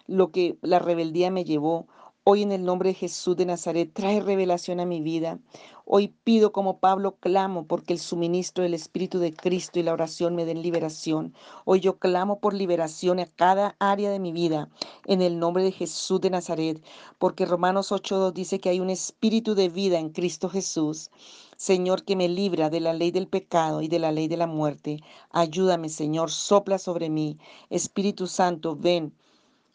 lo 0.06 0.30
que 0.30 0.56
la 0.62 0.78
rebeldía 0.78 1.30
me 1.30 1.44
llevó. 1.44 1.86
Hoy 2.24 2.40
en 2.40 2.50
el 2.50 2.64
nombre 2.64 2.88
de 2.88 2.94
Jesús 2.94 3.36
de 3.36 3.44
Nazaret, 3.44 3.90
trae 3.92 4.20
revelación 4.20 4.80
a 4.80 4.86
mi 4.86 5.02
vida. 5.02 5.38
Hoy 5.84 6.14
pido 6.24 6.52
como 6.52 6.78
Pablo 6.78 7.16
clamo 7.16 7.66
porque 7.66 7.92
el 7.92 7.98
suministro 7.98 8.62
del 8.62 8.72
Espíritu 8.72 9.18
de 9.18 9.34
Cristo 9.34 9.78
y 9.78 9.82
la 9.82 9.92
oración 9.92 10.34
me 10.34 10.46
den 10.46 10.62
liberación. 10.62 11.34
Hoy 11.66 11.80
yo 11.80 11.98
clamo 11.98 12.38
por 12.38 12.54
liberación 12.54 13.18
a 13.18 13.26
cada 13.26 13.76
área 13.80 14.10
de 14.10 14.18
mi 14.18 14.32
vida 14.32 14.70
en 15.06 15.20
el 15.20 15.38
nombre 15.38 15.62
de 15.62 15.72
Jesús 15.72 16.22
de 16.22 16.30
Nazaret, 16.30 16.82
porque 17.18 17.44
Romanos 17.44 17.92
8.2 17.92 18.32
dice 18.32 18.60
que 18.60 18.70
hay 18.70 18.80
un 18.80 18.88
espíritu 18.88 19.54
de 19.54 19.68
vida 19.68 19.98
en 19.98 20.08
Cristo 20.08 20.48
Jesús. 20.48 21.10
Señor, 21.68 22.02
que 22.02 22.16
me 22.16 22.28
libra 22.28 22.70
de 22.70 22.80
la 22.80 22.92
ley 22.92 23.12
del 23.12 23.28
pecado 23.28 23.82
y 23.82 23.86
de 23.86 24.00
la 24.00 24.10
ley 24.10 24.26
de 24.26 24.36
la 24.36 24.48
muerte. 24.48 24.98
Ayúdame, 25.30 25.90
Señor, 25.90 26.32
sopla 26.32 26.76
sobre 26.76 27.08
mí. 27.08 27.38
Espíritu 27.70 28.26
Santo, 28.26 28.74
ven 28.74 29.14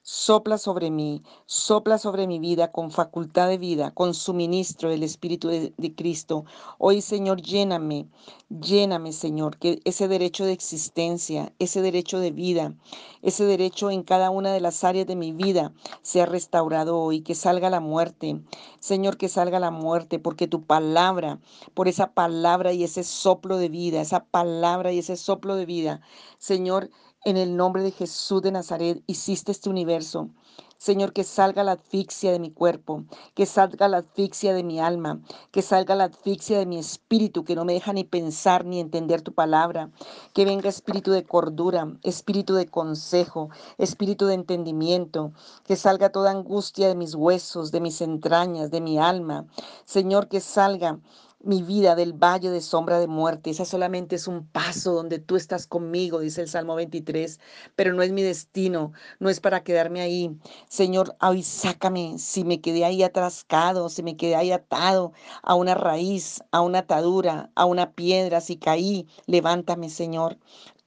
Sopla 0.09 0.57
sobre 0.57 0.89
mí, 0.89 1.21
sopla 1.47 1.97
sobre 1.97 2.27
mi 2.27 2.39
vida 2.39 2.71
con 2.71 2.91
facultad 2.91 3.49
de 3.49 3.57
vida, 3.57 3.91
con 3.91 4.13
suministro 4.13 4.89
del 4.89 5.03
Espíritu 5.03 5.49
de, 5.49 5.95
Cristo. 5.97 6.45
Hoy, 6.77 7.01
Señor, 7.01 7.41
lléname, 7.41 8.07
lléname, 8.49 9.11
Señor, 9.11 9.57
que 9.57 9.81
ese 9.83 10.07
derecho 10.07 10.45
de 10.45 10.53
existencia, 10.53 11.51
ese 11.59 11.81
derecho 11.81 12.19
de 12.19 12.31
vida, 12.31 12.73
ese 13.21 13.43
derecho 13.43 13.91
en 13.91 14.01
cada 14.01 14.29
una 14.29 14.53
de 14.53 14.61
las 14.61 14.85
áreas 14.85 15.07
de 15.07 15.17
mi 15.17 15.33
vida 15.33 15.73
sea 16.03 16.25
restaurado 16.25 16.97
hoy, 16.97 17.19
que 17.19 17.35
salga 17.35 17.69
la 17.69 17.81
muerte. 17.81 18.39
Señor, 18.79 19.17
que 19.17 19.27
salga 19.27 19.59
la 19.59 19.71
muerte, 19.71 20.19
porque 20.19 20.47
tu 20.47 20.63
palabra, 20.63 21.41
por 21.73 21.89
esa 21.89 22.13
palabra 22.13 22.71
y 22.71 22.85
ese 22.85 23.03
soplo 23.03 23.57
de 23.57 23.67
vida, 23.67 23.99
esa 23.99 24.23
palabra 24.23 24.93
y 24.93 24.99
ese 24.99 25.17
soplo 25.17 25.57
de 25.57 25.65
vida, 25.65 25.99
Señor, 26.37 26.91
en 27.27 27.35
el 27.35 27.57
nombre 27.57 27.83
de 27.83 27.91
Jesús 27.91 28.41
de 28.41 28.53
Nazaret 28.53 29.03
hiciste 29.05 29.51
este 29.51 29.69
universo. 29.69 30.29
Señor, 30.77 31.11
que 31.11 31.25
salga 31.25 31.61
la 31.61 31.73
asfixia 31.73 32.31
de 32.31 32.39
mi 32.39 32.51
cuerpo, 32.51 33.03
que 33.33 33.45
salga 33.45 33.89
la 33.89 33.97
asfixia 33.97 34.53
de 34.53 34.63
mi 34.63 34.79
alma, 34.79 35.19
que 35.51 35.61
salga 35.61 35.93
la 35.93 36.05
asfixia 36.05 36.57
de 36.57 36.65
mi 36.65 36.77
espíritu, 36.77 37.43
que 37.43 37.55
no 37.55 37.65
me 37.65 37.73
deja 37.73 37.91
ni 37.91 38.05
pensar 38.05 38.63
ni 38.63 38.79
entender 38.79 39.23
tu 39.23 39.33
palabra. 39.33 39.89
Que 40.33 40.45
venga 40.45 40.69
espíritu 40.69 41.11
de 41.11 41.25
cordura, 41.25 41.97
espíritu 42.01 42.53
de 42.53 42.67
consejo, 42.67 43.49
espíritu 43.77 44.27
de 44.27 44.35
entendimiento, 44.35 45.33
que 45.65 45.75
salga 45.75 46.13
toda 46.13 46.31
angustia 46.31 46.87
de 46.87 46.95
mis 46.95 47.13
huesos, 47.13 47.71
de 47.71 47.81
mis 47.81 47.99
entrañas, 47.99 48.71
de 48.71 48.79
mi 48.79 48.99
alma. 48.99 49.47
Señor, 49.83 50.29
que 50.29 50.39
salga 50.39 50.99
mi 51.39 51.61
vida 51.61 51.95
del 51.95 52.13
valle 52.13 52.49
de 52.49 52.61
sombra 52.61 52.99
de 52.99 53.07
muerte. 53.07 53.49
Esa 53.49 53.65
solamente 53.65 54.15
es 54.15 54.27
un 54.27 54.47
paso 54.47 54.93
donde 54.93 55.19
tú 55.19 55.35
estás 55.35 55.67
conmigo, 55.67 56.19
dice 56.19 56.41
el 56.41 56.49
Salmo 56.49 56.75
23, 56.75 57.39
pero 57.75 57.93
no 57.93 58.01
es 58.01 58.11
mi 58.11 58.21
destino, 58.23 58.91
no 59.19 59.29
es 59.29 59.39
para 59.39 59.63
quedarme 59.63 60.01
ahí. 60.01 60.37
Señor, 60.67 61.15
hoy 61.21 61.43
sácame 61.43 62.17
si 62.17 62.43
me 62.43 62.61
quedé 62.61 62.85
ahí 62.85 63.03
atrascado, 63.03 63.89
si 63.89 64.03
me 64.03 64.17
quedé 64.17 64.35
ahí 64.35 64.51
atado 64.51 65.13
a 65.43 65.55
una 65.55 65.75
raíz, 65.75 66.43
a 66.51 66.61
una 66.61 66.79
atadura, 66.79 67.51
a 67.55 67.65
una 67.65 67.93
piedra, 67.93 68.41
si 68.41 68.57
caí, 68.57 69.07
levántame, 69.25 69.89
Señor 69.89 70.37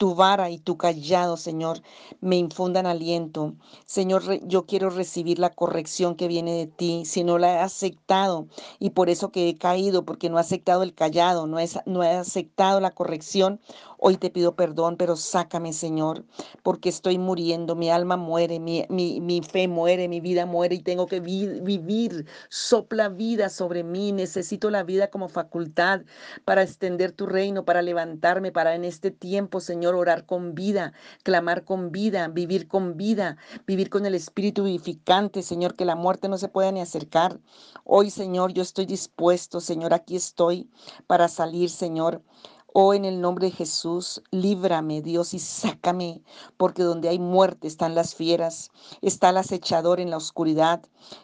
tu 0.00 0.14
vara 0.14 0.49
y 0.49 0.59
tu 0.59 0.78
callado, 0.78 1.37
Señor, 1.37 1.83
me 2.23 2.37
infundan 2.37 2.87
aliento. 2.87 3.52
Señor, 3.85 4.23
yo 4.47 4.64
quiero 4.64 4.88
recibir 4.88 5.38
la 5.38 5.50
corrección 5.50 6.14
que 6.14 6.26
viene 6.26 6.54
de 6.54 6.66
ti. 6.69 7.04
Si 7.04 7.23
no 7.23 7.37
la 7.37 7.57
he 7.57 7.59
aceptado 7.59 8.47
y 8.78 8.90
por 8.90 9.11
eso 9.11 9.30
que 9.30 9.50
he 9.50 9.59
caído, 9.59 10.07
porque 10.07 10.30
no 10.30 10.38
he 10.38 10.40
aceptado 10.40 10.85
el 10.85 10.95
callado, 10.95 11.47
no 11.47 11.59
he, 11.59 11.69
no 11.85 12.02
he 12.02 12.09
aceptado 12.12 12.80
la 12.80 12.92
corrección, 12.92 13.61
hoy 14.00 14.16
te 14.16 14.30
pido 14.30 14.57
perdón, 14.57 14.97
pero 14.97 15.14
sácame, 15.14 15.73
Señor, 15.73 16.25
porque 16.62 16.88
estoy 16.88 17.19
muriendo, 17.19 17.76
mi 17.76 17.90
alma 17.90 18.16
muere, 18.16 18.59
mi, 18.59 18.87
mi, 18.88 19.42
fe 19.42 19.69
muere, 19.69 20.09
mi 20.09 20.21
vida 20.21 20.47
muere 20.47 20.76
y 20.76 20.83
tengo 20.83 21.07
que 21.07 21.21
vivir. 21.21 22.26
Sopla 22.49 23.09
vida 23.11 23.50
sobre 23.50 23.85
mí. 23.85 24.12
Necesito 24.12 24.71
la 24.71 24.83
vida 24.83 25.11
como 25.11 25.28
facultad 25.28 26.00
para 26.45 26.62
extender 26.62 27.12
tu 27.12 27.26
reino, 27.26 27.64
para 27.64 27.83
levantarme, 27.83 28.52
para 28.52 28.75
en 28.75 28.85
este 28.85 29.11
tiempo, 29.11 29.61
Señor 29.61 29.95
orar 29.95 30.25
con 30.25 30.54
vida, 30.54 30.95
clamar 31.23 31.64
con 31.64 31.92
vida, 31.92 32.28
vivir 32.28 32.69
con 32.69 32.97
vida, 32.97 33.37
vivir 33.66 33.90
con 33.90 34.07
el 34.07 34.14
Espíritu 34.14 34.64
vivificante, 34.64 35.42
Señor, 35.42 35.76
que 35.76 35.85
la 35.85 35.95
muerte 35.95 36.28
no 36.28 36.38
se 36.38 36.49
pueda 36.49 36.73
ni 36.73 36.80
acercar. 36.80 37.38
Hoy, 37.85 38.11
Señor, 38.11 38.52
yo 38.54 38.62
estoy 38.62 38.87
dispuesto, 38.87 39.61
Señor, 39.61 39.92
aquí 39.92 40.16
estoy 40.16 40.71
para 41.07 41.28
salir, 41.28 41.69
Señor. 41.69 42.23
Oh, 42.72 42.94
en 42.94 43.04
el 43.04 43.20
nombre 43.20 43.46
de 43.46 43.52
Jesús, 43.52 44.22
líbrame, 44.30 45.02
Dios, 45.02 45.34
y 45.34 45.40
sácame, 45.40 46.22
porque 46.56 46.84
donde 46.84 47.08
hay 47.08 47.18
muerte 47.18 47.66
están 47.66 47.96
las 47.96 48.14
fieras, 48.14 48.70
está 49.02 49.30
el 49.30 49.38
acechador 49.38 49.98
en 49.98 50.08
la 50.08 50.16
oscuridad, 50.16 50.80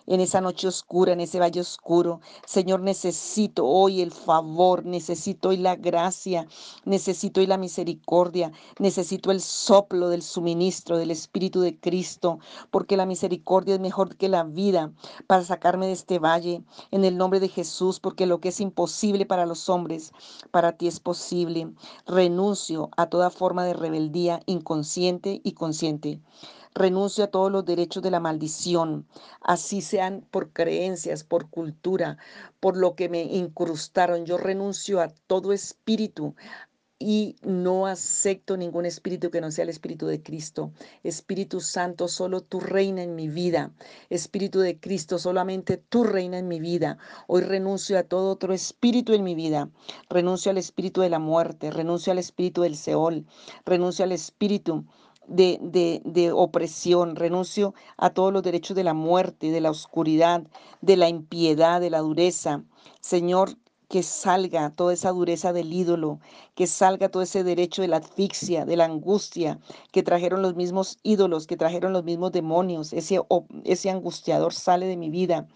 en 0.08 0.18
esa 0.18 0.40
noche 0.40 0.66
oscura, 0.66 1.12
en 1.12 1.20
ese 1.20 1.38
valle 1.38 1.60
oscuro. 1.60 2.20
Señor, 2.44 2.80
necesito 2.80 3.64
hoy 3.64 4.00
el 4.00 4.10
favor, 4.10 4.84
necesito 4.84 5.50
hoy 5.50 5.58
la 5.58 5.76
gracia, 5.76 6.48
necesito 6.84 7.40
hoy 7.40 7.46
la 7.46 7.58
misericordia, 7.58 8.50
necesito 8.80 9.30
el 9.30 9.40
soplo 9.40 10.08
del 10.08 10.22
suministro 10.22 10.98
del 10.98 11.12
Espíritu 11.12 11.60
de 11.60 11.78
Cristo, 11.78 12.40
porque 12.72 12.96
la 12.96 13.06
misericordia 13.06 13.74
es 13.74 13.80
mejor 13.80 14.16
que 14.16 14.28
la 14.28 14.42
vida 14.42 14.90
para 15.28 15.44
sacarme 15.44 15.86
de 15.86 15.92
este 15.92 16.18
valle, 16.18 16.64
en 16.90 17.04
el 17.04 17.16
nombre 17.16 17.38
de 17.38 17.48
Jesús, 17.48 18.00
porque 18.00 18.26
lo 18.26 18.40
que 18.40 18.48
es 18.48 18.58
imposible 18.58 19.26
para 19.26 19.46
los 19.46 19.68
hombres, 19.68 20.12
para 20.50 20.72
ti 20.72 20.88
es 20.88 20.98
posible 20.98 21.35
renuncio 22.06 22.90
a 22.96 23.06
toda 23.06 23.30
forma 23.30 23.64
de 23.64 23.74
rebeldía 23.74 24.40
inconsciente 24.46 25.40
y 25.42 25.52
consciente. 25.52 26.20
Renuncio 26.74 27.24
a 27.24 27.28
todos 27.28 27.50
los 27.50 27.64
derechos 27.64 28.02
de 28.02 28.10
la 28.10 28.20
maldición, 28.20 29.06
así 29.40 29.80
sean 29.80 30.26
por 30.30 30.52
creencias, 30.52 31.24
por 31.24 31.48
cultura, 31.48 32.18
por 32.60 32.76
lo 32.76 32.94
que 32.94 33.08
me 33.08 33.22
incrustaron. 33.22 34.26
Yo 34.26 34.36
renuncio 34.36 35.00
a 35.00 35.08
todo 35.08 35.54
espíritu, 35.54 36.34
y 36.98 37.36
no 37.42 37.86
acepto 37.86 38.56
ningún 38.56 38.86
espíritu 38.86 39.30
que 39.30 39.40
no 39.40 39.50
sea 39.50 39.64
el 39.64 39.68
espíritu 39.68 40.06
de 40.06 40.22
Cristo. 40.22 40.72
Espíritu 41.02 41.60
Santo, 41.60 42.08
solo 42.08 42.40
tú 42.40 42.60
reina 42.60 43.02
en 43.02 43.14
mi 43.14 43.28
vida. 43.28 43.72
Espíritu 44.08 44.60
de 44.60 44.80
Cristo, 44.80 45.18
solamente 45.18 45.76
tú 45.76 46.04
reina 46.04 46.38
en 46.38 46.48
mi 46.48 46.58
vida. 46.58 46.96
Hoy 47.26 47.42
renuncio 47.42 47.98
a 47.98 48.04
todo 48.04 48.30
otro 48.30 48.54
espíritu 48.54 49.12
en 49.12 49.24
mi 49.24 49.34
vida. 49.34 49.68
Renuncio 50.08 50.50
al 50.50 50.58
espíritu 50.58 51.02
de 51.02 51.10
la 51.10 51.18
muerte, 51.18 51.70
renuncio 51.70 52.12
al 52.12 52.18
espíritu 52.18 52.62
del 52.62 52.76
Seol, 52.76 53.26
renuncio 53.66 54.04
al 54.04 54.12
espíritu 54.12 54.86
de, 55.28 55.58
de, 55.60 56.00
de, 56.04 56.32
opresión, 56.32 57.16
renuncio 57.16 57.74
a 57.98 58.10
todos 58.10 58.32
los 58.32 58.42
derechos 58.42 58.76
de 58.76 58.84
la 58.84 58.94
muerte, 58.94 59.50
de 59.50 59.60
la 59.60 59.70
oscuridad, 59.70 60.44
de 60.80 60.96
la 60.96 61.08
impiedad, 61.08 61.80
de 61.80 61.90
la 61.90 61.98
dureza. 61.98 62.62
Señor, 63.00 63.56
que 63.88 64.02
salga 64.02 64.70
toda 64.70 64.92
esa 64.92 65.12
dureza 65.12 65.52
del 65.52 65.72
ídolo, 65.72 66.18
que 66.54 66.66
salga 66.66 67.08
todo 67.08 67.22
ese 67.22 67.44
derecho 67.44 67.82
de 67.82 67.88
la 67.88 67.98
asfixia, 67.98 68.64
de 68.64 68.76
la 68.76 68.84
angustia 68.84 69.60
que 69.92 70.02
trajeron 70.02 70.42
los 70.42 70.56
mismos 70.56 70.98
ídolos, 71.04 71.46
que 71.46 71.56
trajeron 71.56 71.92
los 71.92 72.02
mismos 72.02 72.32
demonios. 72.32 72.92
Ese, 72.92 73.20
angustiador 73.90 74.52
sale 74.52 74.86
de 74.86 74.96
mi 74.96 75.10
vida. 75.10 75.46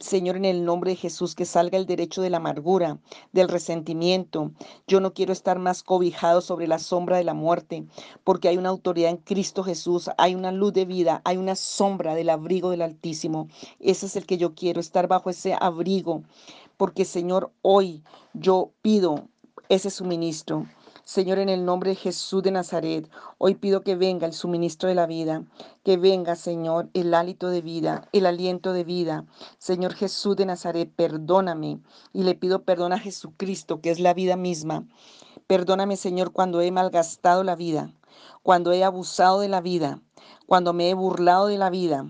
Señor, 0.00 0.36
en 0.36 0.44
el 0.44 0.64
nombre 0.64 0.90
de 0.90 0.96
Jesús, 0.96 1.34
que 1.34 1.44
salga 1.44 1.78
el 1.78 1.86
derecho 1.86 2.22
de 2.22 2.30
la 2.30 2.38
amargura, 2.38 2.98
del 3.32 3.48
resentimiento. 3.48 4.50
Yo 4.86 5.00
no 5.00 5.14
quiero 5.14 5.32
estar 5.32 5.58
más 5.58 5.82
cobijado 5.82 6.40
sobre 6.40 6.66
la 6.66 6.78
sombra 6.78 7.16
de 7.16 7.24
la 7.24 7.34
muerte, 7.34 7.84
porque 8.24 8.48
hay 8.48 8.58
una 8.58 8.70
autoridad 8.70 9.10
en 9.10 9.18
Cristo 9.18 9.62
Jesús, 9.62 10.10
hay 10.18 10.34
una 10.34 10.50
luz 10.50 10.72
de 10.72 10.84
vida, 10.84 11.22
hay 11.24 11.36
una 11.36 11.56
sombra 11.56 12.14
del 12.14 12.30
abrigo 12.30 12.70
del 12.70 12.82
Altísimo. 12.82 13.48
Ese 13.80 14.06
es 14.06 14.16
el 14.16 14.26
que 14.26 14.38
yo 14.38 14.54
quiero, 14.54 14.80
estar 14.80 15.08
bajo 15.08 15.30
ese 15.30 15.54
abrigo 15.58 16.22
porque 16.82 17.04
Señor, 17.04 17.52
hoy 17.62 18.02
yo 18.34 18.72
pido 18.82 19.28
ese 19.68 19.88
suministro. 19.88 20.66
Señor, 21.04 21.38
en 21.38 21.48
el 21.48 21.64
nombre 21.64 21.90
de 21.90 21.94
Jesús 21.94 22.42
de 22.42 22.50
Nazaret, 22.50 23.08
hoy 23.38 23.54
pido 23.54 23.82
que 23.82 23.94
venga 23.94 24.26
el 24.26 24.32
suministro 24.32 24.88
de 24.88 24.96
la 24.96 25.06
vida, 25.06 25.44
que 25.84 25.96
venga, 25.96 26.34
Señor, 26.34 26.90
el 26.92 27.14
hálito 27.14 27.50
de 27.50 27.62
vida, 27.62 28.08
el 28.12 28.26
aliento 28.26 28.72
de 28.72 28.82
vida. 28.82 29.26
Señor 29.58 29.94
Jesús 29.94 30.34
de 30.34 30.44
Nazaret, 30.44 30.92
perdóname 30.92 31.78
y 32.12 32.24
le 32.24 32.34
pido 32.34 32.64
perdón 32.64 32.92
a 32.92 32.98
Jesucristo, 32.98 33.80
que 33.80 33.92
es 33.92 34.00
la 34.00 34.12
vida 34.12 34.34
misma. 34.36 34.84
Perdóname, 35.46 35.96
Señor, 35.96 36.32
cuando 36.32 36.62
he 36.62 36.72
malgastado 36.72 37.44
la 37.44 37.54
vida, 37.54 37.94
cuando 38.42 38.72
he 38.72 38.82
abusado 38.82 39.38
de 39.38 39.48
la 39.48 39.60
vida, 39.60 40.02
cuando 40.48 40.72
me 40.72 40.90
he 40.90 40.94
burlado 40.94 41.46
de 41.46 41.58
la 41.58 41.70
vida, 41.70 42.08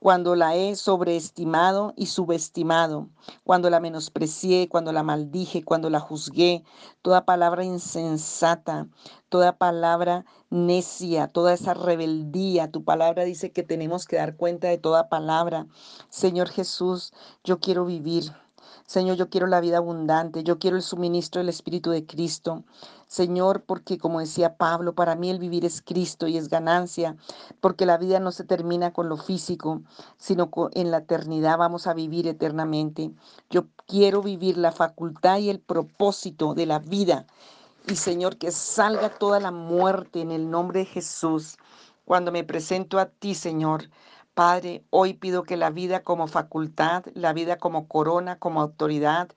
cuando 0.00 0.34
la 0.34 0.56
he 0.56 0.76
sobreestimado 0.76 1.92
y 1.94 2.06
subestimado, 2.06 3.10
cuando 3.44 3.68
la 3.68 3.80
menosprecié, 3.80 4.66
cuando 4.68 4.92
la 4.92 5.02
maldije, 5.02 5.62
cuando 5.62 5.90
la 5.90 6.00
juzgué, 6.00 6.64
toda 7.02 7.26
palabra 7.26 7.64
insensata, 7.64 8.88
toda 9.28 9.58
palabra 9.58 10.24
necia, 10.48 11.28
toda 11.28 11.52
esa 11.52 11.74
rebeldía. 11.74 12.70
Tu 12.70 12.82
palabra 12.82 13.24
dice 13.24 13.52
que 13.52 13.62
tenemos 13.62 14.06
que 14.06 14.16
dar 14.16 14.36
cuenta 14.36 14.68
de 14.68 14.78
toda 14.78 15.10
palabra. 15.10 15.66
Señor 16.08 16.48
Jesús, 16.48 17.12
yo 17.44 17.60
quiero 17.60 17.84
vivir. 17.84 18.32
Señor, 18.90 19.16
yo 19.16 19.30
quiero 19.30 19.46
la 19.46 19.60
vida 19.60 19.76
abundante, 19.76 20.42
yo 20.42 20.58
quiero 20.58 20.76
el 20.76 20.82
suministro 20.82 21.38
del 21.38 21.48
Espíritu 21.48 21.92
de 21.92 22.06
Cristo. 22.06 22.64
Señor, 23.06 23.62
porque 23.62 23.98
como 23.98 24.18
decía 24.18 24.56
Pablo, 24.56 24.96
para 24.96 25.14
mí 25.14 25.30
el 25.30 25.38
vivir 25.38 25.64
es 25.64 25.80
Cristo 25.80 26.26
y 26.26 26.36
es 26.36 26.48
ganancia, 26.48 27.16
porque 27.60 27.86
la 27.86 27.98
vida 27.98 28.18
no 28.18 28.32
se 28.32 28.42
termina 28.42 28.92
con 28.92 29.08
lo 29.08 29.16
físico, 29.16 29.80
sino 30.18 30.50
en 30.72 30.90
la 30.90 30.96
eternidad 30.96 31.56
vamos 31.56 31.86
a 31.86 31.94
vivir 31.94 32.26
eternamente. 32.26 33.12
Yo 33.48 33.66
quiero 33.86 34.22
vivir 34.22 34.56
la 34.56 34.72
facultad 34.72 35.38
y 35.38 35.50
el 35.50 35.60
propósito 35.60 36.54
de 36.54 36.66
la 36.66 36.80
vida. 36.80 37.26
Y 37.86 37.94
Señor, 37.94 38.38
que 38.38 38.50
salga 38.50 39.08
toda 39.08 39.38
la 39.38 39.52
muerte 39.52 40.20
en 40.20 40.32
el 40.32 40.50
nombre 40.50 40.80
de 40.80 40.86
Jesús. 40.86 41.58
Cuando 42.04 42.32
me 42.32 42.42
presento 42.42 42.98
a 42.98 43.06
ti, 43.06 43.36
Señor, 43.36 43.84
Padre, 44.34 44.84
hoy 44.90 45.14
pido 45.14 45.42
que 45.42 45.56
la 45.56 45.70
vida 45.70 46.02
como 46.02 46.26
facultad, 46.26 47.04
la 47.14 47.32
vida 47.32 47.58
como 47.58 47.88
corona, 47.88 48.38
como 48.38 48.60
autoridad, 48.60 49.28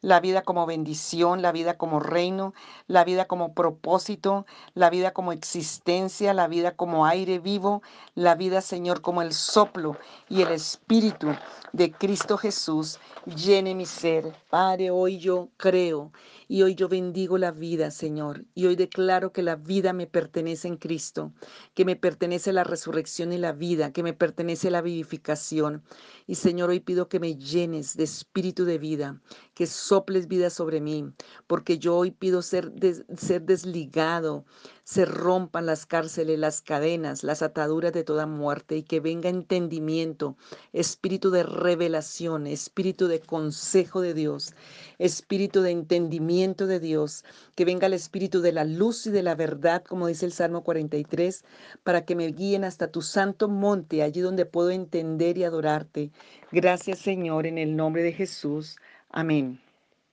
la 0.00 0.20
vida 0.20 0.42
como 0.42 0.66
bendición, 0.66 1.42
la 1.42 1.52
vida 1.52 1.76
como 1.76 2.00
reino, 2.00 2.54
la 2.86 3.04
vida 3.04 3.26
como 3.26 3.54
propósito, 3.54 4.46
la 4.74 4.90
vida 4.90 5.12
como 5.12 5.32
existencia, 5.32 6.34
la 6.34 6.48
vida 6.48 6.76
como 6.76 7.06
aire 7.06 7.38
vivo, 7.38 7.82
la 8.14 8.34
vida, 8.34 8.60
Señor, 8.60 9.00
como 9.00 9.22
el 9.22 9.32
soplo 9.32 9.96
y 10.28 10.42
el 10.42 10.52
espíritu 10.52 11.28
de 11.72 11.92
Cristo 11.92 12.36
Jesús 12.38 12.98
llene 13.26 13.74
mi 13.74 13.86
ser. 13.86 14.34
Padre, 14.50 14.90
hoy 14.90 15.18
yo 15.18 15.48
creo 15.56 16.12
y 16.48 16.62
hoy 16.62 16.74
yo 16.74 16.88
bendigo 16.88 17.38
la 17.38 17.50
vida, 17.50 17.90
Señor, 17.90 18.44
y 18.54 18.66
hoy 18.66 18.76
declaro 18.76 19.32
que 19.32 19.42
la 19.42 19.56
vida 19.56 19.92
me 19.92 20.06
pertenece 20.06 20.68
en 20.68 20.76
Cristo, 20.76 21.32
que 21.74 21.84
me 21.84 21.96
pertenece 21.96 22.52
la 22.52 22.64
resurrección 22.64 23.32
y 23.32 23.38
la 23.38 23.52
vida, 23.52 23.92
que 23.92 24.02
me 24.02 24.12
pertenece 24.12 24.70
la 24.70 24.80
vivificación. 24.80 25.82
Y 26.26 26.36
Señor, 26.36 26.70
hoy 26.70 26.80
pido 26.80 27.08
que 27.08 27.20
me 27.20 27.36
llenes 27.36 27.96
de 27.96 28.04
espíritu 28.04 28.64
de 28.64 28.78
vida, 28.78 29.20
que 29.54 29.66
soples 29.86 30.28
vida 30.28 30.50
sobre 30.50 30.80
mí, 30.80 31.12
porque 31.46 31.78
yo 31.78 31.96
hoy 31.96 32.10
pido 32.10 32.42
ser, 32.42 32.72
ser 33.16 33.42
desligado, 33.42 34.44
se 34.84 35.04
rompan 35.04 35.66
las 35.66 35.84
cárceles, 35.84 36.38
las 36.38 36.60
cadenas, 36.62 37.24
las 37.24 37.42
ataduras 37.42 37.92
de 37.92 38.04
toda 38.04 38.26
muerte 38.26 38.76
y 38.76 38.82
que 38.82 39.00
venga 39.00 39.28
entendimiento, 39.28 40.36
espíritu 40.72 41.30
de 41.30 41.42
revelación, 41.42 42.46
espíritu 42.46 43.08
de 43.08 43.20
consejo 43.20 44.00
de 44.00 44.14
Dios, 44.14 44.54
espíritu 44.98 45.62
de 45.62 45.72
entendimiento 45.72 46.66
de 46.66 46.78
Dios, 46.78 47.24
que 47.56 47.64
venga 47.64 47.86
el 47.86 47.94
espíritu 47.94 48.40
de 48.40 48.52
la 48.52 48.64
luz 48.64 49.06
y 49.06 49.10
de 49.10 49.22
la 49.22 49.34
verdad, 49.34 49.82
como 49.82 50.06
dice 50.06 50.26
el 50.26 50.32
Salmo 50.32 50.62
43, 50.62 51.44
para 51.82 52.04
que 52.04 52.14
me 52.14 52.28
guíen 52.28 52.62
hasta 52.62 52.92
tu 52.92 53.02
santo 53.02 53.48
monte, 53.48 54.02
allí 54.02 54.20
donde 54.20 54.46
puedo 54.46 54.70
entender 54.70 55.36
y 55.36 55.44
adorarte. 55.44 56.12
Gracias 56.52 57.00
Señor, 57.00 57.46
en 57.46 57.58
el 57.58 57.74
nombre 57.74 58.02
de 58.02 58.12
Jesús. 58.12 58.76
Amén. 59.10 59.65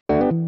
you 0.09 0.42